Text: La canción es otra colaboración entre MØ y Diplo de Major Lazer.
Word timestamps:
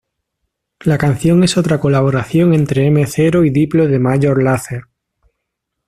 La 0.83 0.97
canción 0.97 1.43
es 1.43 1.57
otra 1.57 1.79
colaboración 1.79 2.55
entre 2.55 2.89
MØ 2.89 3.45
y 3.45 3.51
Diplo 3.51 3.87
de 3.87 3.99
Major 3.99 4.41
Lazer. 4.41 4.85